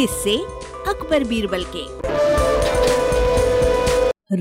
किससे 0.00 0.38
अकबर 0.88 1.24
बीरबल 1.24 1.64
के। 1.64 1.86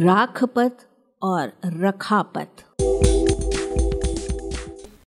राखपत 0.05 0.77
और 1.23 1.52
रखापत। 1.65 2.55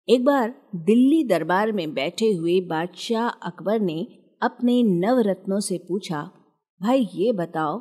एक 0.10 0.26
बार 0.26 0.56
दिल्ली 0.76 1.23
दरबार 1.23 1.72
में 1.72 1.94
बैठे 1.94 2.32
हुए 2.32 2.62
बादशाह 2.62 3.30
अकबर 3.30 3.80
ने 3.80 4.08
अपने 4.41 4.84
नवरत्नों 4.84 5.59
से 5.59 5.77
पूछा, 5.77 6.32
भाई, 6.81 7.09
ये 7.16 7.31
बताओ 7.31 7.80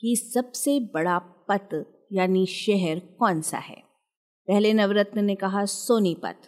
कि 0.00 0.30
सबसे 0.34 0.80
बड़ा 0.80 1.18
पत 1.18 1.68
यानी 2.12 2.46
शहर 2.46 2.98
कौन 2.98 3.40
सा 3.40 3.58
है? 3.58 3.82
पहले 4.48 4.72
नवरत्न 4.72 5.24
ने 5.24 5.34
कहा, 5.34 5.64
सोनीपत। 5.64 6.42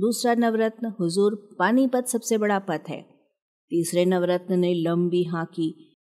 दूसरा 0.00 0.34
नवरत्न, 0.34 0.92
हुजूर, 1.00 1.56
पानीपत 1.58 2.06
सबसे 2.06 2.38
बड़ा 2.38 2.58
पथ 2.58 2.80
है। 2.88 3.19
तीसरे 3.70 4.04
नवरत्न 4.04 4.58
ने 4.58 4.74
लंबी 4.74 5.22
हाँकी, 5.24 5.96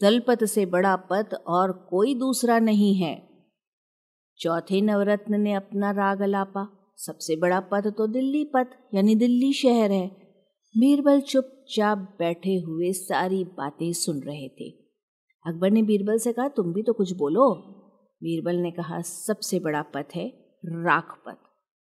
दलपत 0.00 0.44
से 0.44 0.66
बड़ा 0.66 0.96
पथ 0.96 1.34
और 1.46 1.72
कोई 1.90 2.14
दूसरा 2.14 2.58
नहीं 2.58 2.94
है। 2.94 3.14
चौथे 4.38 4.80
नवरत्न 4.80 5.40
ने 5.40 5.52
अपना 5.52 5.90
राग 5.90 6.20
अलापा, 6.20 6.68
सबसे 6.96 7.36
बड़ा 7.36 7.60
पथ 7.60 7.86
तो 7.86 8.06
दिल्ली 8.06 8.44
पथ 8.44 8.66
यानी 8.94 9.14
दिल्ली 9.14 9.52
शहर 9.52 9.92
है। 9.92 10.06
बीरबल 10.74 11.20
चुपचाप 11.20 11.98
बैठे 12.18 12.56
हुए 12.56 12.92
सारी 12.92 13.44
बातें 13.44 13.92
सुन 13.92 14.20
रहे 14.20 14.48
थे। 14.48 14.70
अकबर 15.44 15.70
ने 15.70 15.82
बीरबल 15.82 16.18
से 16.18 16.32
कहा, 16.32 16.48
तुम 16.48 16.72
भी 16.72 16.82
तो 16.82 16.92
कुछ 16.92 17.12
बोलो। 17.12 17.50
बीरबल 18.22 18.56
ने 18.56 18.70
कहा, 18.70 19.00
सबसे 19.00 19.60
बड़ा 19.60 19.82
पथ 19.82 20.14
है 20.14 20.26
राख 20.64 21.18
पथ 21.26 21.38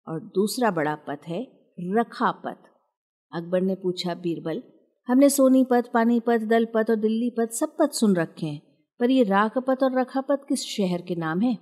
और 0.09 0.21
दूसरा 0.21 0.71
बड़ा 0.71 0.95
पथ 0.95 1.29
है 1.29 1.47
रखा 1.81 2.31
पथ 2.31 2.69
अकबर 3.33 3.61
ने 3.61 3.75
पूछा, 3.75 4.15
बीरबल 4.15 4.63
हमने 5.11 5.29
सोनीपत 5.29 5.91
पानीपत 5.95 6.41
दलपत 6.41 6.91
और 6.91 6.97
दिल्ली 6.97 7.31
पथ 7.31 7.51
सब 7.51 7.75
पथ 7.79 7.93
सुन 7.93 8.15
रखे 8.17 8.47
हैं। 8.47 8.61
पर 9.01 9.11
ये 9.11 9.23
राखपत 9.23 9.83
और 9.83 9.99
रखापत 10.01 10.45
किस 10.49 10.65
शहर 10.67 11.01
के 11.03 11.15
नाम 11.15 11.41
है? 11.41 11.55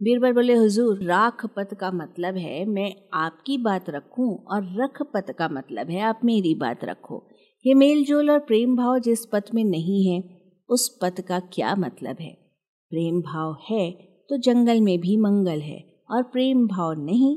बीरबल 0.00 0.32
बोले, 0.32 0.54
हुजूर 0.54 1.02
राखपत 1.04 1.74
का 1.80 1.90
मतलब 1.90 2.36
है, 2.36 2.64
मैं 2.64 2.92
आपकी 3.14 3.58
बात 3.58 3.90
रखूँ 3.90 4.34
और 4.44 4.64
रखपत 4.82 5.30
का 5.38 5.48
मतलब 5.48 5.90
है, 5.90 6.00
आप 6.00 6.20
मेरी 6.24 6.54
बात 6.54 6.84
रखो। 6.84 7.22
ये 7.66 7.74
मेल 7.74 8.04
जोल 8.04 8.30
और 8.30 8.38
प्रेम 8.38 8.76
भाव 8.76 8.98
जिस 8.98 9.24
पथ 9.26 9.50
में 9.54 9.64
नहीं 9.64 10.06
है, 10.08 10.22
उस 10.68 10.98
पथ 11.02 11.20
का 11.20 11.38
क्या 11.40 11.74
मतलब 11.74 12.16
है? 12.20 12.32
प्रेम 12.92 13.20
भाव 13.20 13.56
है 13.70 13.90
तो 14.30 14.36
जंगल 14.36 14.80
में 14.80 14.98
भी 15.00 15.16
मंगल 15.16 15.60
है 15.60 15.78
और 16.10 16.22
प्रेम 16.22 16.66
भाव 16.66 16.92
नहीं 16.98 17.36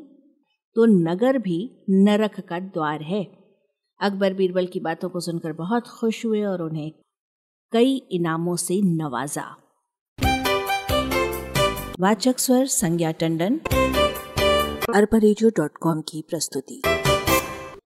तो 0.75 0.85
नगर 0.85 1.37
भी 1.37 1.85
नरक 1.89 2.39
का 2.39 2.59
द्वार 2.59 3.01
है। 3.01 3.40
अकबर 4.01 4.33
बीरबल 4.33 4.65
की 4.65 4.79
बातों 4.79 5.09
को 5.09 5.19
सुनकर 5.19 5.51
बहुत 5.53 5.87
खुश 5.87 6.25
हुए 6.25 6.41
और 6.43 6.61
उन्हें 6.61 6.91
कई 7.73 7.95
इनामों 8.11 8.55
से 8.55 8.81
नवाजा। 8.81 9.43
वाचक 11.99 12.39
स्वर 12.39 12.65
संज्ञा 12.65 13.11
टंडन 13.11 13.59
अरबरेजियो 14.95 15.49
डॉट 15.49 15.77
कॉम 15.81 16.01
की 16.01 16.21
प्रस्तुति। 16.21 16.81